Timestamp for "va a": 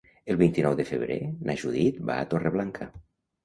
2.11-2.27